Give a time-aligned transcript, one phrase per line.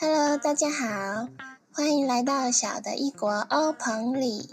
[0.00, 1.28] Hello，大家好，
[1.72, 4.48] 欢迎来到小的异国欧棚里。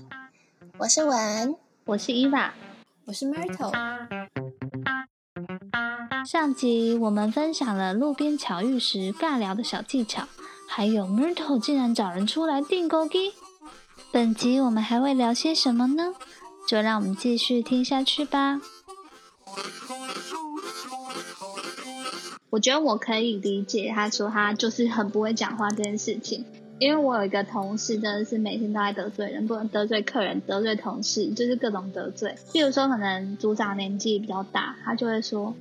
[0.79, 2.51] 我是文，我是伊娃，
[3.05, 3.71] 我是 Myrtle。
[6.25, 10.27] 上集我们分享了路边巧遇时尬聊的小技巧，
[10.67, 13.33] 还有 Myrtle 竟然找人出来订购机。
[14.11, 16.15] 本集我们还会聊些什么呢？
[16.67, 18.59] 就让我们继续听下去吧。
[22.55, 26.45] 我觉得我可以理解他说他就是很不会讲话这件事情，
[26.79, 32.33] 因为我有一个同事真的是每天都在得罪人，不能得罪客人，得罪同事，就是各种得罪。
[32.53, 35.53] 比如说可能组长年纪比较大，他就会说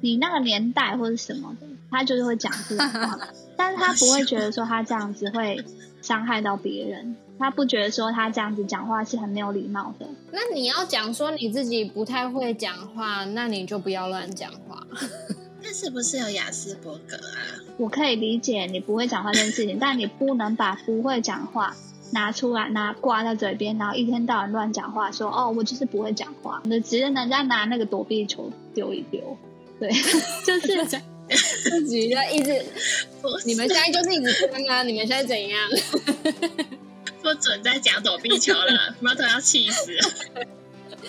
[0.00, 3.16] 你那个年代或者什么的，他就是会讲这种话，
[3.56, 5.64] 但是他不会觉得说他这样子会
[6.02, 10.08] 伤害到别人，他不觉得说他这样子讲话是很没有礼貌的。
[10.32, 14.84] 那你要讲说你自己不太会讲话，那你就不要乱讲话。
[15.62, 17.60] 那是不是有雅斯伯格啊？
[17.76, 21.76] 我可以理解你不会讲话这件事情，但你不能把不会讲话
[22.12, 29.36] 拿出来拿挂在嘴边，然后一天到晚乱讲话，说哦我就是不会讲话，你只是人家拿那个躲避球丢一丢，
[29.78, 29.90] 对，
[30.44, 30.84] 就是
[31.62, 32.64] 自己就一直，
[33.44, 35.60] 你们现在就是一直刚啊，你们现在怎样？
[37.22, 39.92] 不准再讲躲避球了， 猫头要气死。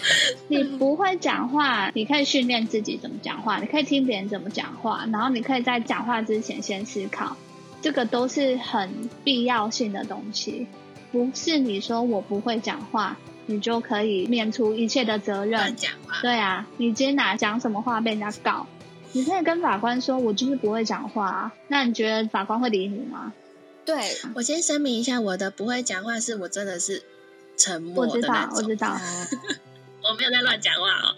[0.48, 7.36] 你不会讲话，你可以训练自己怎么讲话，你可以听别人怎么讲话，然后你可以在讲话之前先思考，
[7.82, 10.68] 这个都是很必要性的东西。
[11.12, 15.76] 不是你说我不会讲话，你就可以免除一切的责任。
[15.76, 18.66] 讲话，对啊，你今天哪讲什么话被人家告，
[19.12, 21.52] 你可以跟法官说，我就是不会讲话。
[21.68, 23.34] 那你觉得法官会理你吗？
[23.84, 23.96] 对
[24.36, 27.04] 我先声明一下，我的不会讲话是我真的是
[27.58, 28.56] 沉默的那种。
[28.56, 29.62] 我知道，我知道。
[30.04, 31.16] 我没有在乱讲话哦，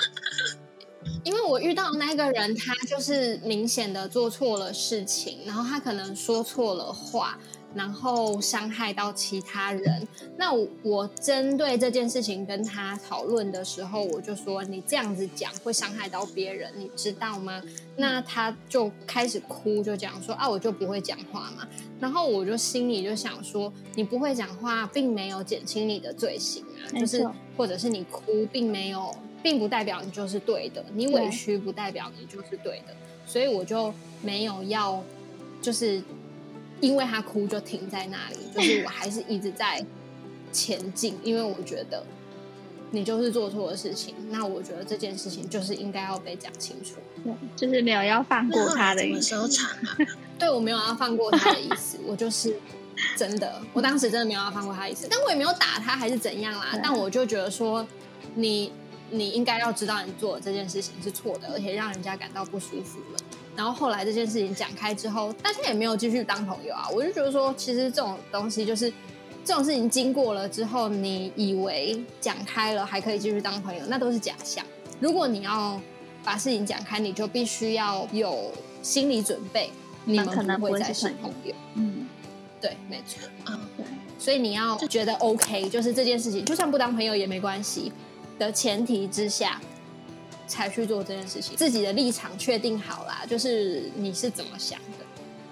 [1.24, 7.40] 因为我遇到那个人，他就是明显的做错了事情，然后他可能说错了话，
[7.76, 10.08] 然后伤害到其他人。
[10.38, 10.52] 那
[10.84, 17.62] 我针对这件事情跟他讨论的时候，我就说你这样子讲会伤害到别人，你知道吗？
[17.98, 21.68] 那他就开始哭，就讲说啊，我就不会讲话嘛。
[22.00, 32.94] 然后我就心里就想说，你不会讲话，并没有减轻你的罪行啊，就是或者是你哭，并没有，并不代表你就是对的，你委屈不代表你就是对的，
[33.26, 35.02] 所以我就没有要，
[35.62, 36.02] 就是
[36.82, 39.84] 因为他哭就停在那里， 就是我还是一直在
[40.52, 42.04] 前进，因为我觉得
[42.92, 49.36] 你就是做错了事情，那我觉得这件事情就是应该要被讲清楚，对，就是没有要放过他的意思。
[50.38, 52.56] 对我没有要放过他的意思，我就是
[53.18, 56.78] 真的，我当时真的没有要放过他的意思，但我也没有打他还是怎样啦。
[56.84, 57.88] 但我就觉得说，
[58.36, 58.72] 你
[59.10, 63.18] 你应该要知道你做的这件事情是错的，而且让人家感到不舒服了。
[63.56, 66.88] 然后后来这件事情讲开之后，大家也没有继续当朋友啊。
[66.92, 68.92] 我就觉得说，其实这种东西就是
[69.46, 74.66] 这种事情经过了之后，你以为讲开了还可以继续当朋友，那都是假象。
[75.00, 75.80] 如果你要
[76.24, 79.70] 把事情讲开，你就必须要有心理准备。
[80.06, 82.06] 你们可能会再是朋友，嗯，
[82.60, 83.86] 对，没错，嗯，对，
[84.20, 87.90] 所以你要觉得 OK，就是这件事情，就算不当朋友也没关系
[88.38, 89.62] 的前提之下，
[90.48, 91.56] 才去做这件事情。
[91.56, 95.06] 自己的立场确定好啦，就是你是怎么想的？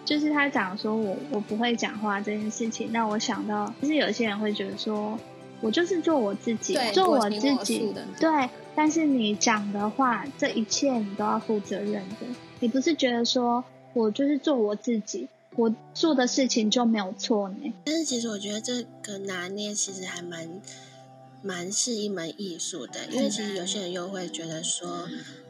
[0.06, 5.18] 就是他讲说我我不会讲话这件事情，那我想到，就是有些人会觉得说，
[5.62, 8.50] 我就是做我自己，做我自己，对。
[8.76, 12.28] 但是你讲的话，这一切你都要负责任的，
[12.60, 13.64] 你不是觉得说。
[13.94, 17.74] 我就是做我自己，我做的事情就没有错呢。
[17.84, 20.48] 但是其实我觉得这个拿捏其实还蛮
[21.44, 25.08] 蛮是一门艺术的，因为其实有些人又会觉得说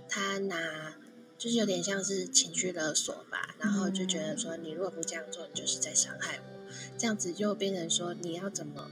[0.08, 0.96] 他拿
[1.38, 8.88] 就是有点像是情绪勒索吧，然后就觉得说你如果不这样做，你就是在伤害我，这样子就变成说你要怎么。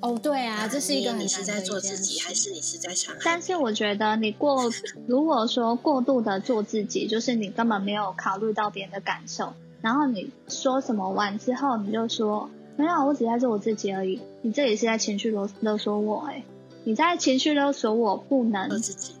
[0.00, 3.20] 哦，对啊，这是一个你是在做自己，还是你是在伤害？
[3.24, 4.70] 但是我觉得你过，
[5.08, 12.48] 如果说过度的做自己，就是你根本没有考虑到别人的感受，然后你说什么完之后，你就说
[12.78, 16.42] 没有，我只在做我自己而已，你这也是在情绪勒勒索我哎。
[16.84, 18.70] 你在情绪勒索我，不能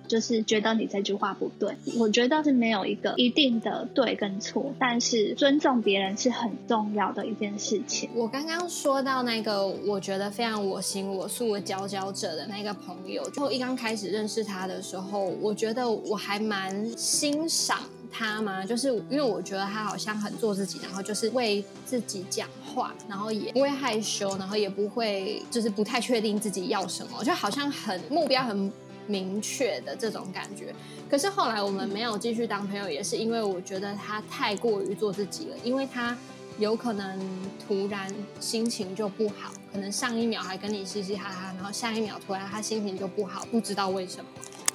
[0.06, 1.76] 就是觉得你这句话不对。
[1.98, 8.08] 我觉得是没有一个一定的对跟错，但是尊重别人是很重要的一件事情。
[8.14, 17.80] 我刚刚说到那个，我觉得非常我行我素的佼佼者的那个朋友，就一刚开始认识他的时候，我觉得我还蛮欣赏。
[18.10, 18.64] 他吗？
[18.64, 28.72] 就是因为我觉得他好像很做自己，然后就是为自己讲话，然后也不会害羞，然后也不会就是不太确定自己要什么，就好像很目标很
[29.06, 30.74] 明确的这种感觉。
[31.08, 36.16] 可是后来我们没有继续当朋友，也是因为我觉得他太过于做自己了，因为他
[36.58, 37.18] 有可能
[37.66, 44.28] 突然心情就不好，可能上一秒还跟你嘻嘻哈哈，然后下一秒突然他心情就不好，不知道为什么，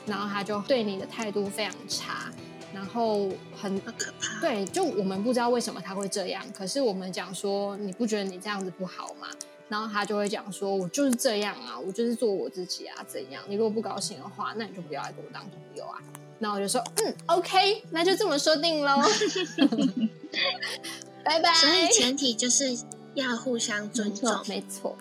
[0.07, 2.31] 然后他就对你的态度非常差，
[2.73, 4.39] 然后很可怕。
[4.41, 9.27] 对，就我们不知道为什么他会这样，可是我们讲说你不觉得你这样子不好吗？
[9.69, 13.41] 然后他就会讲说，我就是这样啊，我就是做我自己啊，怎样？
[13.47, 15.97] 你如果不高兴的话，那你就不要来跟我当朋友啊。
[16.39, 19.01] 然后我就说，嗯，OK，那就这么说定喽。
[21.23, 21.53] 拜拜。
[21.53, 22.77] 所以前提就是
[23.13, 24.97] 要互相尊重，没错。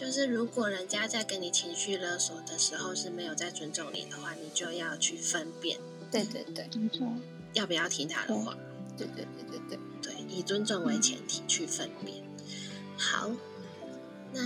[0.00, 5.78] 就是如果人家在跟你情绪勒索的时候是没有在尊重你的话，你就要去分辨。
[6.10, 7.06] 对对对，没错。
[7.52, 8.56] 要不要听他的话？
[8.96, 12.24] 对对对对对对，以尊重为前提去分辨。
[12.96, 13.30] 好，
[14.32, 14.40] 那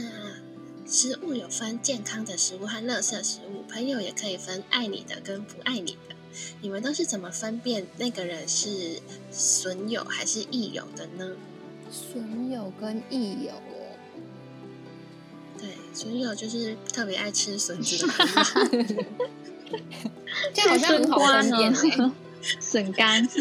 [0.88, 6.16] 食物有分健康的食物和垃圾食物，朋友也可以分爱你的跟不爱你的。
[6.62, 11.36] 你们都是怎么分辨那个人是损友还是益友的呢？
[11.92, 13.52] 损友跟益友，
[15.64, 18.12] 对，损友就是特别爱吃笋子的，
[20.52, 21.74] 这样好像很好分辨
[22.60, 23.24] 笋干。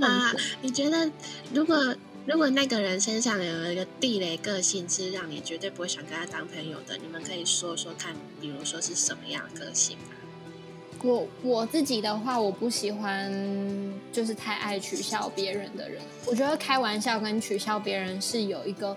[0.00, 1.10] 啊，你觉得
[1.52, 1.94] 如果
[2.24, 10.04] 如果那个人身上有一个地雷个性，是让你绝对不会想跟他当朋友的，你们可以说说看，比如说是什么样的个性吗？
[11.02, 13.30] 我我自己的话，我不喜欢
[14.10, 16.00] 就是太爱取笑别人的人。
[16.24, 18.96] 我觉得开玩笑跟取笑别人是有一个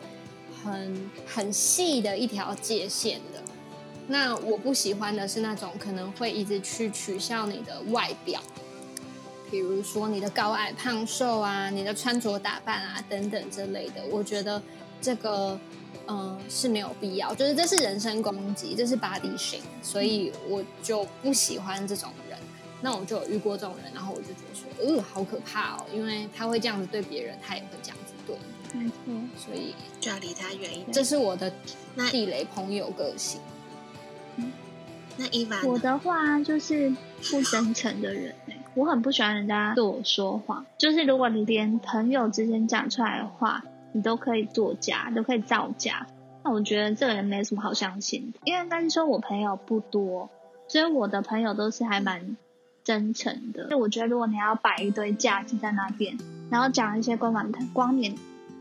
[0.64, 3.42] 很很细的一条界限的。
[4.08, 8.42] 那我不喜欢的是那种可能会一直去取笑你的外表，
[9.52, 14.04] 比如说你的高矮胖瘦啊，你的穿着打扮啊等等之类的。
[14.10, 14.62] 我觉得
[15.02, 15.60] 这个。
[16.10, 22.40] 嗯，是没有必要，就是这是人身攻击，这是 body shame，所以我就不喜欢这种人。
[22.82, 28.94] 那我就有遇过这种人，然后我就觉得说，呃，好可怕哦，因为他会这样子对别人，他也会这样子对你，没错，
[29.38, 30.92] 所以就要离他远一点。
[30.92, 31.52] 这是我的
[32.12, 33.40] 地雷朋友个性。
[34.38, 34.52] 嗯
[35.18, 36.90] 那伊娃，我的话就是
[37.32, 38.36] 不真诚的人，
[38.76, 43.64] 我很不喜欢人家对我说谎，就是如果你连朋友之间讲出来的话。
[43.94, 46.06] 你都可以作假，都可以造假，
[46.44, 48.40] 那我觉得这个人没什么好相信的。
[48.44, 50.30] 因为但是说我朋友不多，
[50.68, 52.38] 所以我的朋友都是还蛮
[52.84, 53.70] 真诚的。
[53.70, 56.16] 就我觉得，如果你要摆一堆架子在那边，
[56.52, 58.14] 然后讲一些光芒光点，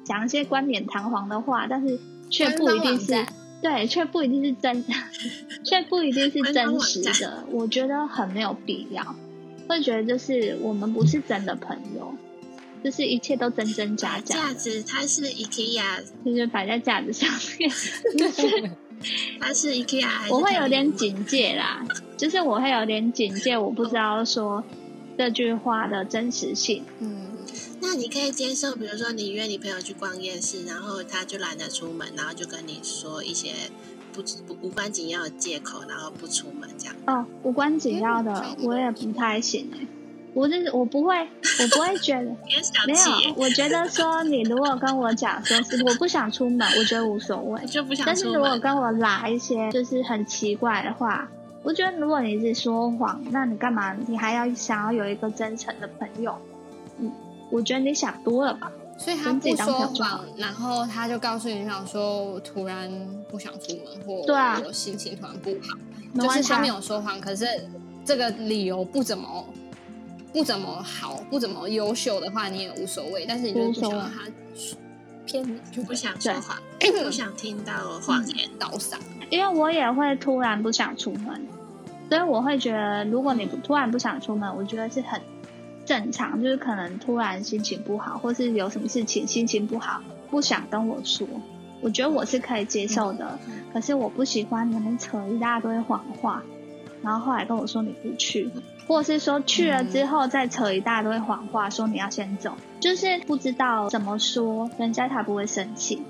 [0.07, 1.99] 讲一些冠冕堂皇的话，但是
[2.31, 3.27] 却不一定是
[3.61, 4.85] 对，却不一定是真，
[5.65, 7.45] 却不一定是真实的。
[7.51, 9.17] 我觉得很没有必要，
[9.69, 12.15] 会觉得就是我们不是真的朋友。
[12.85, 14.37] 就是一切都真真假假。
[14.37, 17.69] 架子它是 IKEA， 就是摆在架子上面。
[19.41, 21.85] 它是 IKEA，我会有点警戒啦，
[22.17, 24.63] 就是我会有点警戒，我不知道说
[25.19, 26.85] 这句话的真实性。
[27.01, 27.27] 嗯，
[27.81, 33.53] 那你可以接受，比如说你约你朋友去逛夜市，然后他就懒得出门，然后就跟你说一些
[34.13, 36.95] 不不无关紧要的借口，然后不出门这样。
[37.07, 39.87] 哦，无关紧要的我也不太行哎。
[40.35, 42.25] 我就是我不会，我不会觉得
[42.87, 43.35] 没有。
[43.37, 47.65] 我觉得说你如果跟我讲说是我不想出门，我觉得无所谓。
[47.67, 51.27] 就不想但是如果跟我拉一些就是很奇怪的话，
[51.63, 53.97] 我觉得如果你是说谎，那你干嘛？
[54.07, 56.37] 你还要想要有一个真诚的朋友？
[56.99, 57.11] 嗯，
[57.51, 58.71] 我觉得你想多了吧。
[58.99, 62.91] 所以他不说谎，然后他就告诉你想说我突然
[63.29, 67.47] 不想出门，或对啊，我心情突然不好，就是他没有说谎，可是
[68.05, 69.45] 这个理由不怎么。
[70.33, 73.25] 不怎么好，不怎么优秀的话，你也无所谓。
[73.27, 74.21] 但是你就不想他
[75.25, 77.73] 骗你，就不想说话，不想听到
[78.03, 78.97] 谎言倒嗓。
[79.31, 81.47] 因为我也会突然不想出门，
[82.11, 85.19] 所以我会觉得，如果你突然不想出门，我觉得是很
[85.87, 86.43] 正常。
[86.43, 91.27] 就是可能突然心情不好，或是有什么事情心情不好，不想跟我说，
[91.81, 93.39] 我觉得我是可以接受的。
[93.73, 96.43] 可是我不喜欢你们扯一大堆谎话，
[97.03, 98.51] 然后后来跟我说你不去。
[98.89, 106.03] 或是说去了之后再扯一大堆谎话，说你要先走，就是不知道怎么说，人家才不会生气。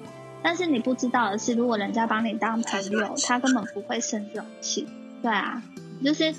[0.42, 4.86] 但是你不知道的是，如果人家把你当朋友， 他根本不会生这种气。
[5.22, 5.62] 对啊，
[6.04, 6.34] 就是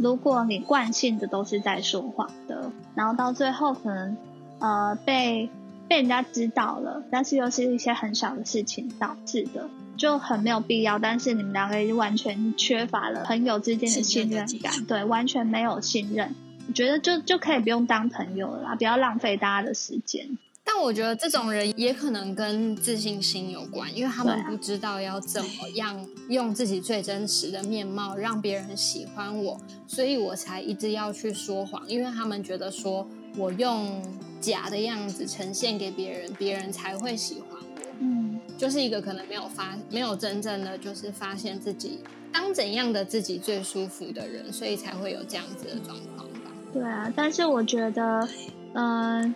[0.00, 4.16] 如果你惯性的都是在说谎的，然后到最后可能
[4.58, 5.50] 呃被
[5.88, 9.68] 被人家知道了，但是又是一些很小的事情导致的。
[9.96, 16.36] 就很没有必要，但是你们两个已经完全缺乏了朋友之间的信任感，对，完全没有信任。
[16.68, 20.38] 我觉得就就可以不用当朋友了，不要浪费大家的时间。
[20.70, 34.02] 但我觉得这种人也可能跟自信心有关，因为他们不知道要怎么样用自己最真实的面貌让别人喜欢我，所以我才一直要去说谎，因为他们觉得说我用
[34.42, 37.80] 假的样子呈现给别人，别人才会喜欢我。
[38.00, 46.52] 嗯，就是一个可能没有发，没有真正的就是发现自己当怎样的自己最舒服的人，所以才会有这样子的状况吧。
[46.74, 48.28] 对啊，但是我觉得，
[48.74, 49.34] 嗯、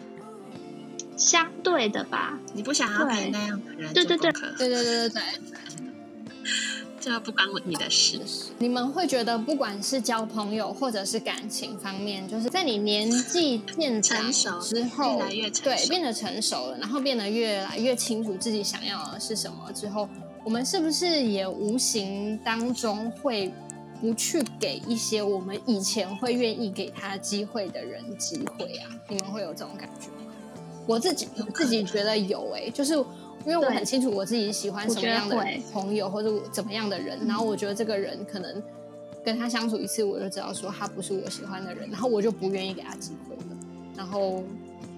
[1.16, 5.22] 相对的吧，你不想要对陪那样的人对对对对对对对对。
[7.00, 8.20] 这不关你的事。
[8.58, 20.08] 你们会觉得，不管是交朋友或者是感情方面，就是在你年纪渐长成熟之后，越来越成熟对变得成熟了，然后变得越来越清楚自己想要的是什么之后，
[20.44, 23.52] 我们是不是也无形当中会
[24.00, 28.88] 不去给一些我们以前会愿意给他机会的人机会啊？
[29.08, 30.31] 你们会有这种感觉吗？
[30.86, 32.94] 我自己我自己觉得有诶、就是
[33.44, 35.36] 因为我很清楚我自己喜欢什么样的
[35.72, 38.62] 朋友或者我怎么样的人，然后我觉得这个人可能
[39.24, 43.42] 跟他相处一次，我就知道说他不是我喜欢的人，然后我就不愿意给他机会了。
[43.96, 44.42] 然后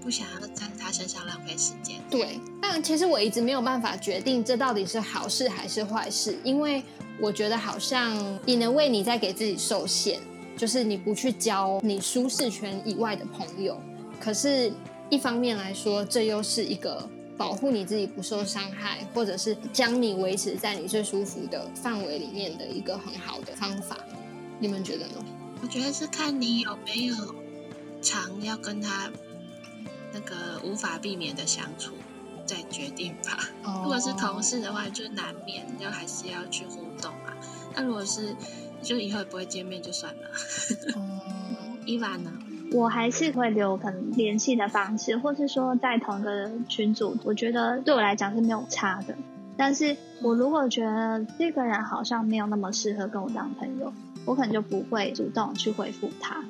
[0.02, 1.96] 不想要在他身上浪费时间。
[2.10, 6.82] 对，但其实我一直没有办法决定这到底是好事还是坏事，因为
[7.20, 10.18] 我觉得好像你能为你在给自己受限，
[10.56, 13.76] 就是你不去交你舒适圈以外的朋友。
[14.20, 14.72] 可是，
[15.14, 23.96] 一方面来说，这又是一个保护你自己不受伤害，或者是将你维持在你最舒服的范围里面的一个很好的方法。
[24.58, 25.24] 你们觉得呢？
[25.62, 27.14] 我觉得是看你有没有
[28.02, 29.08] 常要跟他
[30.12, 31.94] 那个无法避免的相处，
[32.44, 33.48] 再决定吧。
[33.84, 37.36] 如果是同事的话，就难免就还是要去互动啊。
[37.76, 38.34] 那如果是
[38.82, 40.22] 就以后也不会见面就算了。
[40.96, 41.20] 哦，
[41.86, 42.32] 伊娃呢？
[42.72, 49.14] 我还是会留可能联系的方式，或是说在同一个群组，我觉得对我来讲是没有差的。
[49.56, 53.92] 但是我如果觉得这个人好像没有那么适合跟我当朋友，
[54.24, 56.42] 我可能就不会主动去回复他，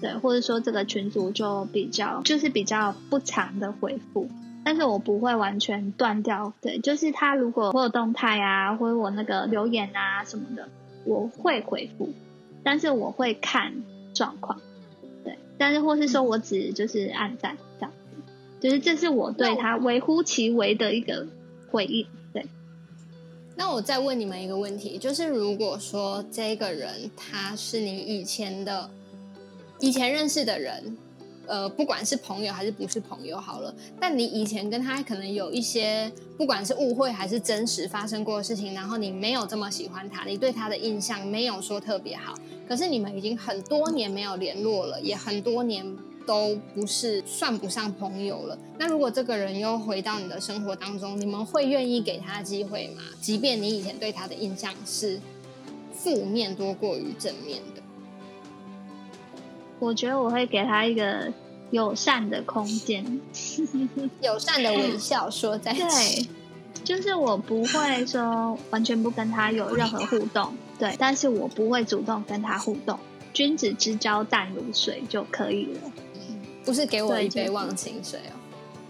[0.00, 4.28] 对，或者说这个群组就比较就是比较不常的回复，
[4.64, 10.68] 但是我不会完全断掉，对，就是他如果我有动态啊，或者我那个留言啊什么的，
[11.04, 12.08] 我会回复，
[12.64, 13.74] 但是我会看
[14.12, 14.58] 状况。
[15.60, 21.26] 对，但是或是说我只就是暗赞这样子，就是这是我对他微乎其微的一个
[21.70, 22.06] 回应。
[22.32, 22.46] 对，
[23.56, 28.90] 那我再问你们一个问题，就是如果说这个人他是你以前的、
[29.80, 30.96] 以前认识的人，
[31.50, 42.34] 呃，不管是朋友还是不是朋友好了，但你以前跟他可能有一些，不管是误会还是真实发生过的事情，然后你没有这么喜欢他，你对他的印象没有说特别好，
[42.68, 45.84] 可是你们已经很多年没有联络了，也很多年
[46.24, 48.56] 都不是算不上朋友了。
[48.78, 53.02] 那如果这个人又回到你的生活当中，你们会愿意给他机会吗？
[53.20, 55.20] 即便你以前对他的印象是
[55.92, 57.82] 负面多过于正面的。
[59.80, 61.32] 我觉得我会给他一个
[61.72, 63.20] 友善的空间。
[64.22, 66.28] 友善的微笑说在一对。，
[66.84, 72.98] 就是我不会说完全不跟他有任何互动，对，但是我不会主动跟他互动，
[73.32, 75.92] 君子之交淡如水就可以了。
[76.64, 78.36] 不是给我一杯忘情水哦。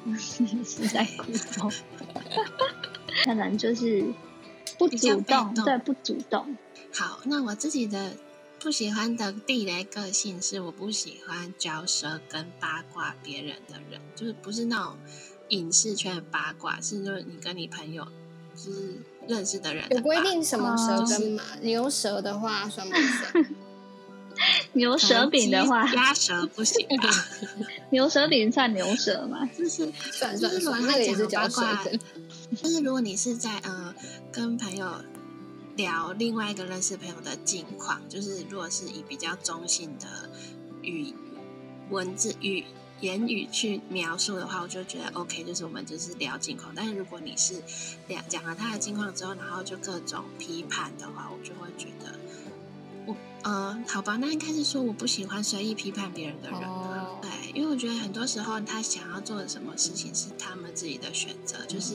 [0.64, 1.70] 是在鼓动，
[3.24, 4.04] 可能就是
[4.78, 6.56] 不主动对，不主动。
[6.92, 8.12] 好，那我自己的
[8.62, 14.98] 不喜欢的地雷个性是，我不喜欢嚼舌跟八卦别人的人，就是不是那种
[15.48, 18.06] 影视圈的八卦，是就是你跟你朋友
[18.54, 21.42] 就是认识的人的有规定什么蛇跟马？
[21.62, 23.46] 牛舌的话算不算？
[24.74, 27.08] 牛舌饼的话，鸭舌不行吧？
[27.90, 29.44] 牛舌饼算牛舌吗？
[29.56, 31.98] 就是算算算，那也是八卦根。
[32.56, 33.94] 就是如果你是在呃
[34.32, 34.94] 跟朋友
[35.80, 40.28] 聊另外一个认识朋友的近况，就是如果是以比较中性的
[40.82, 41.14] 语
[41.88, 42.64] 文字语
[43.00, 46.72] 言语去描述的话，我就觉得 OK，就是我们就是聊近况。
[46.74, 47.62] 但是如果你是
[48.08, 52.18] 聊讲了他的近况之后，然后就各种批判的话，我就会觉得
[53.06, 56.60] 我呃好吧，那应该是说我不喜欢随意批判别人的人。
[56.60, 61.94] 哦，对，因为我觉得很多时候他想要做的什么事情是他们自己的选择，就是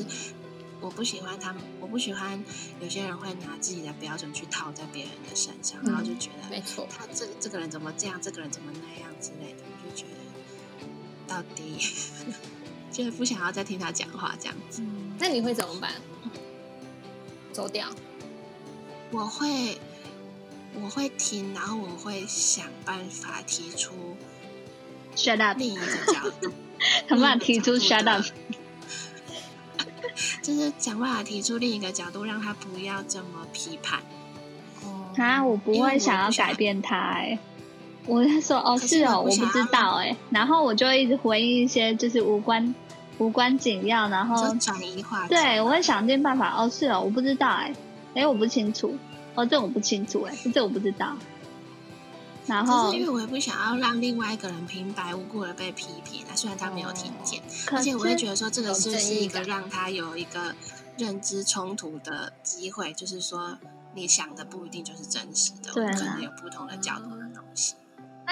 [0.81, 2.43] 我不喜欢他们，我不喜欢
[2.79, 6.87] 有些人会拿自己的标准去套在别人的身上，然后就觉得没错。
[6.89, 10.87] 他这这个人怎么这样，这个人怎么那样之类的，我就觉得
[11.27, 11.77] 到底
[12.91, 14.81] 就是不想要再听他讲话这样子。
[15.17, 15.93] 那你会怎么办？
[17.51, 17.87] 走掉。
[19.11, 19.79] 我会
[20.73, 23.93] 我会听，然后我会想办法提出
[25.15, 26.51] Shut up，另一个角度。
[27.07, 28.33] 想办法提出 shut 度 up 的。
[30.45, 33.99] 就是想办法提出另一个角度，让他不要这么批判。
[34.83, 37.39] 哦啊，我不会想要改变他、欸，
[38.05, 42.75] 我在说哦是是哦，我不知道哎、然后我就会一直回应一些就是无关
[43.17, 45.29] 无关紧要，然后就转移话题。
[45.29, 47.73] 对我会想尽办法哦是哦，我不知道哎、
[48.13, 48.95] 哎、我不清楚
[49.33, 51.15] 哦这我不清楚哎、这我不知道。
[52.47, 60.55] 然可后是因为我也不想要让另外一个人平白无故的被批评啊，虽然他没有听见，可而且我会觉得说这个有是不是一个让他有一个
[60.97, 63.57] 认知冲突的机会，就是说
[63.93, 67.73] 你想的不一定就是真实的，可能有不同的角度的东西。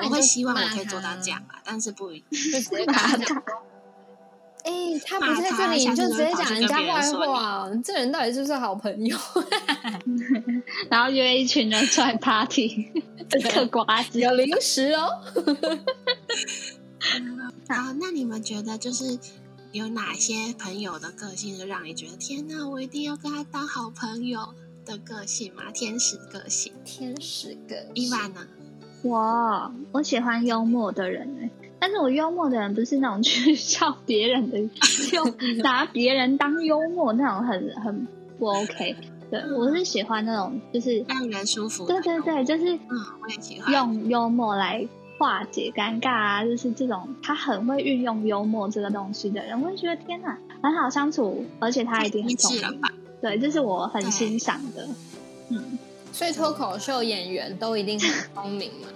[0.03, 2.51] 我会希望我可以做到这样吧，但是不一定。
[2.51, 3.43] 就直接跟骂他讲
[4.63, 9.17] 他，哎、他不骂在这他里，你就就直接讲人家坏话，这人到底是不是好朋友？
[10.89, 12.88] 然后约一群人出来 party，
[13.51, 14.20] 嗑瓜子。
[14.20, 15.10] 有零食哦。
[17.67, 19.17] 啊，那你们觉得就是
[19.72, 24.53] 有哪些朋友的个性就让你觉得天哪，我一定要跟他当好朋友
[24.86, 25.63] 的个性吗？
[25.74, 28.48] 天使个性，天使个伊娃呢？
[29.01, 31.50] 我我喜欢幽默的人哎、
[31.83, 34.57] 但是我幽默的人不是那种去笑别人的，
[35.11, 38.07] 用拿别人当幽默那种很很
[38.39, 38.95] 不 OK。
[39.29, 41.85] 对，我是喜欢那种就是，让人舒服。
[41.85, 42.89] 对对对，就是嗯，
[43.21, 43.73] 我也喜欢。
[43.73, 44.87] 用幽默来
[45.17, 52.79] 化解尴尬啊，就是这种他很会运用幽默这个东西的人，我会觉得天哪，很好相处，而且他一定很聪明。
[52.79, 52.93] 吧？
[53.21, 54.87] 对，这是我很欣赏的。
[55.49, 55.77] 嗯，
[56.13, 58.87] 所以脱口秀演员都一定很聪明嘛？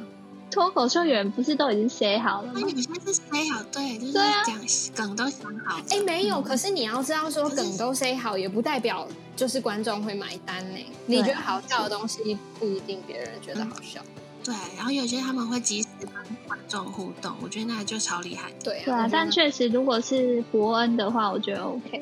[0.49, 2.73] 脱口秀演员不是都已经 say 好了吗那你？
[2.73, 5.79] 们现在是 say 好，对，就是对啊讲梗都想好。
[5.89, 10.79] 哎、没有，可是你要知道，说梗都 say 好，也不代表就是观众会买单呢。
[11.05, 14.01] 你觉得好笑的东西，不一定别人觉得好笑。
[14.43, 16.09] 对，然后有些他们会及时跟
[16.47, 18.49] 观众互动，我觉得那就超厉害。
[18.63, 22.01] 对啊，但确实，如果是伯恩的话，我觉得 OK。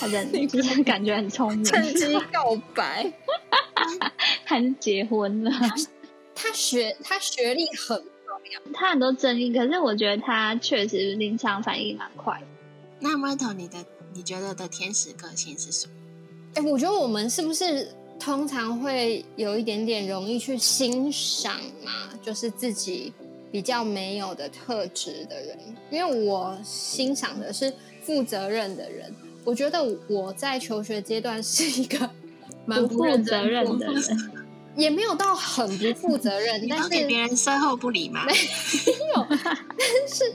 [0.00, 3.12] 他人就是感觉很聪明，趁机告白。
[4.44, 5.52] 还是结婚了。
[6.40, 8.02] 他学他学历很
[8.72, 12.46] 他很多争议，可是我觉得他确实临场反应蛮快的。
[13.00, 13.76] 那 Myrtle，你的
[14.14, 15.92] 你觉得的天使个性是什么？
[16.54, 23.12] 哎、我觉得我们是不是通常会有一点点容易去欣赏嘛，就是自己
[23.52, 25.58] 比较没有的特质的人？
[25.90, 27.72] 因为我欣赏的是
[28.02, 32.10] 负责任的人，我觉得我在求学阶段是一个
[32.64, 34.02] 蛮不负认责真任的人，
[34.78, 39.38] 也没有到很不负责任，但是别人身后不理嘛， 没有，但
[40.08, 40.32] 是？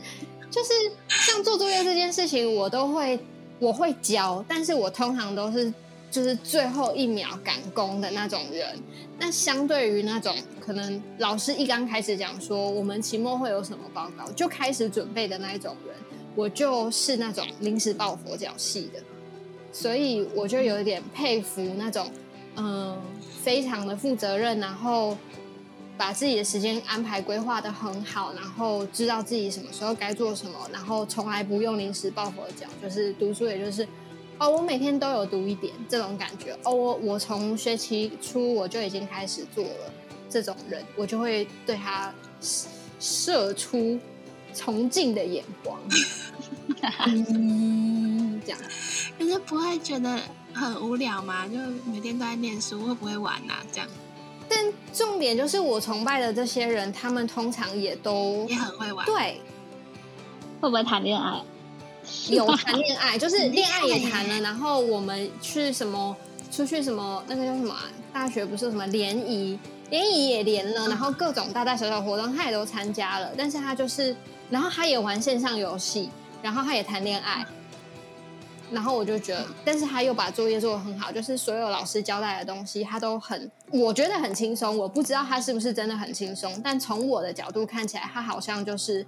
[0.52, 0.70] 就是
[1.08, 3.20] 像做作业这件事情，我都会
[3.58, 5.74] 我会教，但是我通常都是
[6.12, 8.78] 就是最后一秒赶工的那种人。
[9.18, 15.96] 那相对于那种可能老师一刚开始讲说我们期末会有什么报告，就开始准备的那一种人，
[16.36, 19.02] 我就是那种临时抱佛脚系的，
[19.72, 22.12] 所以我就有一点佩服那种
[22.56, 22.98] 嗯
[23.44, 25.18] 非常的负责任，然后。
[25.96, 33.88] 把自己的时间安排规划的很好，然后知道自己什么时候该做什么，然后从来不用临时抱佛脚，就是读书，也就是
[34.40, 36.58] 哦，我每天都有读一点这种感觉。
[36.64, 39.94] 哦，我我从学期初我就已经开始做了，
[40.32, 42.12] 这种人我就会对他
[43.00, 44.00] 射出
[44.56, 45.80] 崇敬的眼光。
[47.06, 48.60] 嗯，这样
[49.20, 50.20] 人家不会觉得
[50.54, 51.48] 很无聊吗？
[51.48, 51.58] 就
[51.92, 53.64] 每天都在念书，会不会玩啊？
[53.72, 53.88] 这样
[54.48, 54.60] 但
[54.94, 59.06] 重点就是我崇拜的这些人，他们通常也都也很会玩。
[59.06, 59.42] 对
[60.62, 61.42] 会不会谈恋爱？
[62.30, 66.16] 有谈恋爱， 就是恋爱也谈了，然后我们去什么
[66.52, 69.58] 出去什么那个叫什么啊、大学不是有什么联谊，
[69.90, 74.16] 联谊也连了，嗯然后各种大大小小活动他也都参加了，但是他就是，
[74.50, 76.10] 然后他也玩线上游戏，
[76.42, 77.46] 然后他也谈恋爱。
[78.74, 84.78] 然后我就觉得，但是他又把作业做得很好，就是所有老师交代的东西，他都很，我觉得很轻松。
[84.78, 89.06] 我不知道他是不是真的很轻松，但从我的角度看起来，他好像就是，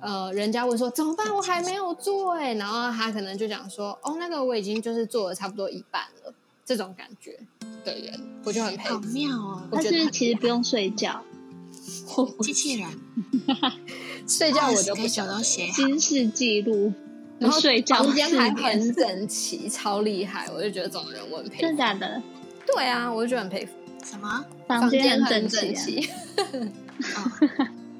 [0.00, 7.38] 呃，人家问说怎么办，我还没有做哎，然后他可能就讲说，哦，那个我已经就是做了差不多一半了，这种感觉。
[7.84, 8.94] 的人，我就很佩服。
[8.96, 9.00] 好。
[9.12, 9.62] 妙哦！
[9.70, 11.22] 他是不是我觉得很其实不用睡觉，
[12.42, 12.90] 机器人，
[14.26, 16.92] 睡觉我就不手晓得，都写好，金氏记录，
[17.38, 21.60] 然后睡觉房间还很整齐，超厉害，我就觉得这种人我很佩服。
[21.62, 22.22] 真的假的？
[22.66, 23.72] 对啊，我就觉得很佩服。
[24.04, 24.44] 什么？
[24.66, 26.08] 房间间很很整齐齐，
[27.16, 27.30] 哦，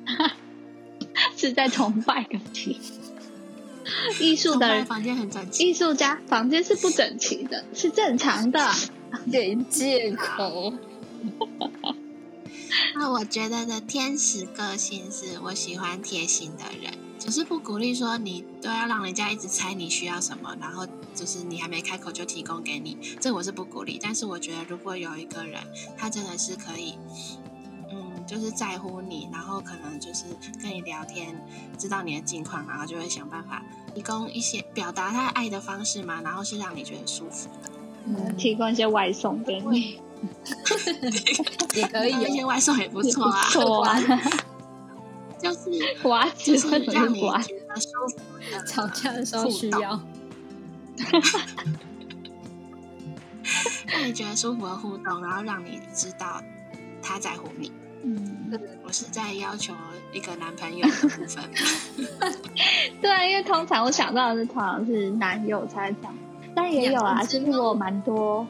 [0.06, 0.32] 啊，
[1.36, 2.80] 是在崇拜个屁。
[4.20, 5.68] 艺术的房间很整齐。
[5.68, 8.68] 艺术家房间是不整齐的，是正常的。
[9.30, 10.72] 给借口。
[12.98, 24.00] 那我觉得的天使个性是我喜欢贴心的人，只是不鼓励说你都要让人家一直猜你需要什么，然后就是你还没开口就提供给你，这我是不鼓励。
[24.02, 25.62] 但是我觉得如果有一个人，
[25.94, 26.94] 他真的是可以，
[27.92, 30.24] 嗯，就是在乎你，然后可能就是
[30.62, 31.38] 跟你聊天，
[31.78, 33.62] 知道你的近况，然后就会想办法
[33.94, 37.70] 提供一些表达他爱的方式嘛，然后是让你觉得舒服的。
[38.06, 40.00] 嗯，提供一些外送给你，
[41.74, 42.12] 也可以。
[42.12, 44.00] 有一些外送也不错啊，错啊，
[45.40, 45.70] 就是
[46.02, 50.00] 瓜子就是让你瓜觉得舒服的吵架的时候需要。
[53.86, 56.42] 让你觉得舒服的互动，然后让你知道
[57.02, 57.72] 他在乎你。
[58.02, 58.48] 嗯，
[58.84, 59.74] 我是在要求
[60.12, 61.28] 一个男朋友的部分。
[63.00, 66.14] 对啊，因为通常我想到的是通常是男友才这样，
[66.54, 68.46] 但也有啊，其实我有蛮多，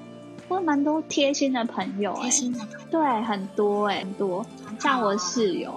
[0.49, 4.45] 我有蛮多贴心的朋友、欸，贴心的朋友，对，很多哎、很多。
[4.79, 5.75] 像我室友、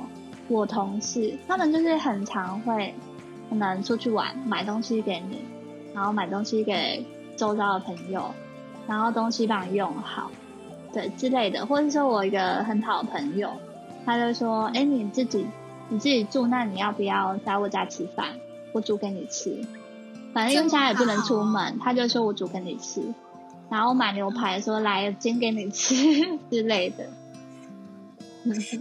[0.48, 2.94] 我同事，他们就是很常会
[3.50, 5.44] 可能出去玩，买东西给你，
[5.94, 7.06] 然后买东西给
[7.36, 8.32] 周遭的朋友，
[8.88, 10.30] 然后东西帮你用好，
[10.94, 11.66] 对之类的。
[11.66, 13.50] 或者说我一个很好的朋友，
[14.06, 15.46] 他就说：“哎，你自己
[15.90, 18.28] 你自己住，那你要不要在我家吃饭？
[18.72, 19.60] 我煮给你吃。
[20.32, 23.02] 反正因为现在也不能出门，他就说我煮给你吃。
[23.70, 25.96] 然后我买牛排说来煎给你吃
[26.52, 27.10] 之类的。”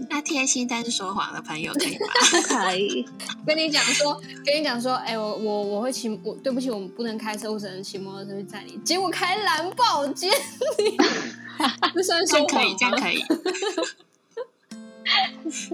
[0.08, 2.06] 那贴心但是说谎的朋友可以吗？
[2.48, 3.04] 可以，
[3.44, 8.78] 跟你讲说，跟你讲说，哎、我我我会骑，我对不起，我们不能开车，我只能骑摩托车去载你。
[8.84, 10.96] 结果开蓝宝坚尼，
[11.92, 13.28] 这算说谎这样可以，这样？
[13.28, 13.34] 可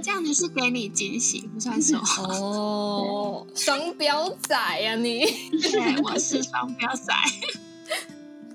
[0.01, 0.03] 以。
[0.03, 2.27] 这样子是给你惊喜，不算说谎。
[2.41, 5.27] 哦，双标仔呀、你！
[5.61, 7.13] 对，我是双标仔。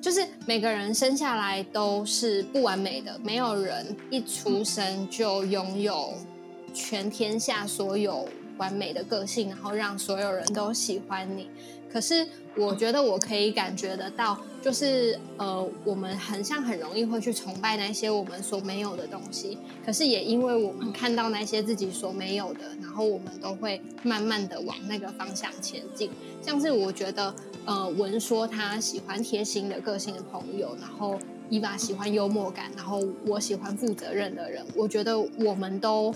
[0.02, 6.14] 就是每个人生下来都是不完美的，没有人一出生就拥有
[6.74, 11.50] 全天下所有完美的个性，然后让所有人都喜欢你。
[11.92, 19.58] 可是我觉得我可以感觉得到，就是呃，我们很像很容易会去崇拜那些我们所没有的东西。
[19.84, 26.12] 可是也因为我们看到那些自己所没有的，然后我们都会慢慢的往那个方向前进。
[26.44, 27.34] 像是我觉得，
[27.70, 31.20] 呃，文说他喜欢贴心的个性的朋友，然后
[31.52, 34.66] 伊娃喜欢幽默感，然后我喜欢负责任的人。
[34.76, 36.12] 我觉得我们都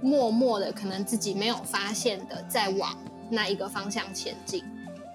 [0.00, 2.92] 默默的，可能自己没有发现的，在往
[3.30, 4.64] 那一个方向前进。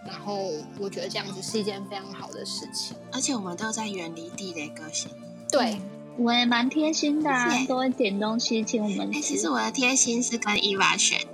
[0.06, 0.50] 然后
[0.80, 2.96] 我觉得这样子是一件非常好的事情。
[3.12, 5.12] 而且我们都在远离地雷个性。
[5.52, 5.78] 对，
[6.18, 9.50] 我也蛮贴心的啊谢谢，都会点东西请我们哎，其实。
[9.50, 11.31] 我的贴心是跟伊娃学的。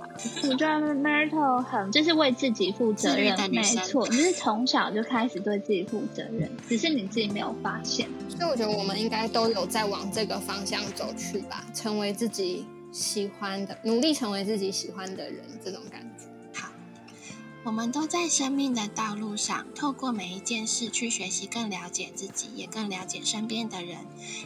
[0.48, 8.08] 我觉得 Myrtle 很就是为自己负责任，没错，就是从小就开始对自己负责任，只是你自己没有发现。
[8.28, 16.24] 所以我觉得我们应该都有在往这个方向走去吧，成为自己喜欢的，努力成为自己喜欢的人，这种感觉。
[16.60, 16.68] 好
[17.64, 23.98] 我们都在生命的道路上，透过每一件事去学习，更了解自己，也更了解身边的人，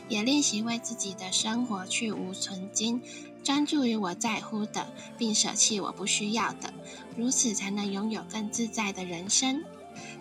[0.08, 3.00] 也练习为自己的生活去无存精，
[3.42, 4.86] 专注于我在乎的，
[5.18, 6.72] 并舍弃我不需要的，
[7.16, 9.64] 如此才能拥有更自在的人生。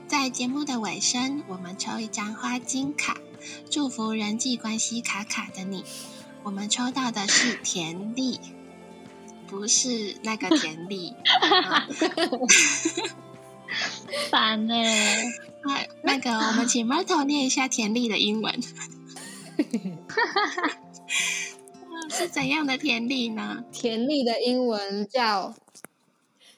[0.07, 3.17] 在节目的尾声，我们抽一张花金卡，
[3.69, 5.85] 祝福人际关系卡卡的你。
[6.43, 8.39] 我们抽到的是田丽，
[9.47, 11.13] 不是那个田丽。
[11.23, 11.87] 啊
[14.29, 14.73] 烦呢、
[15.63, 18.59] 那那个，我们请 Myrtle 念一下田丽的英文。
[22.11, 23.63] 嗯是怎样的田丽呢？
[23.71, 25.55] 甜丽的英文叫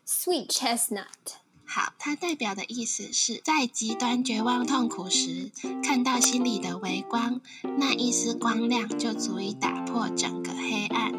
[0.05, 1.05] sweet chestnut。
[1.63, 5.51] 好，它代表的意思是在极端绝望痛苦时，
[5.83, 7.39] 看到心里的微光，
[7.77, 11.13] 那一丝光亮就足以打破整个黑暗。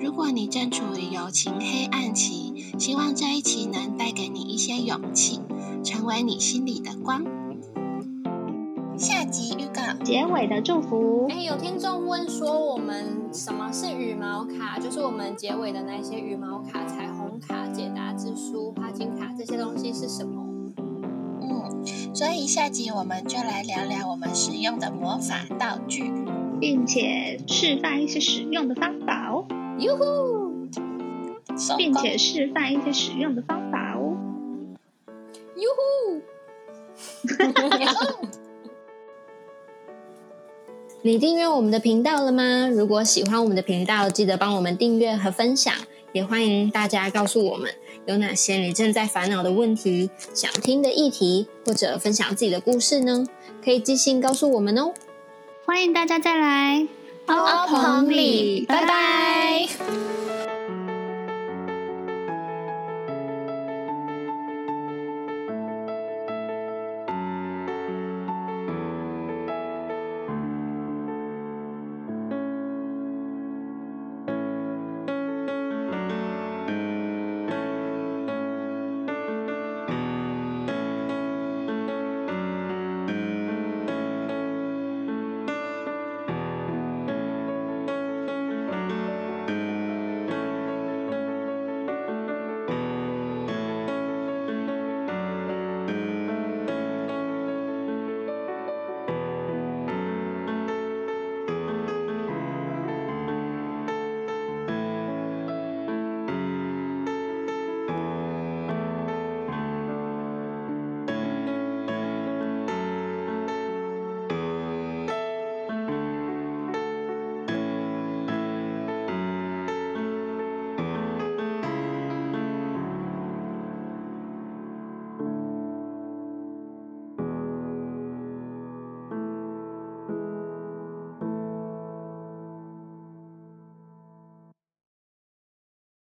[0.00, 5.40] 如果你正处于友情黑暗期，希望这一期能带给你一些勇气，
[5.84, 7.22] 成为你心里的光。
[8.98, 9.45] 下集。
[10.06, 14.78] 结尾的祝福哎，有听众问说，我们什么是羽毛卡？
[14.78, 20.46] 就是我们结尾的那些羽毛卡、彩虹卡、解答之书、花金卡这些东西是什么？
[21.42, 26.12] 嗯，所以下集我们就来聊聊我们使用的魔法道具。
[26.60, 29.44] 并且示范一些使用的方法哦，
[29.80, 30.04] 哟呼，
[31.58, 34.16] 手工并且示范一些使用的方法哦。
[35.56, 36.22] 哟呼！
[41.02, 42.68] 你订阅我们的频道了吗？
[42.68, 45.72] 如果喜欢我们的频道，记得帮我们订阅和分享。
[46.12, 47.70] 也欢迎大家告诉我们
[48.06, 53.24] 有哪些你正在烦恼的问题、想听的议题，或者分享自己的故事呢？
[53.62, 54.92] 可以寄信告诉我们哦。
[55.66, 56.88] 欢迎大家再来
[57.26, 60.05] 欧鹏里，拜拜。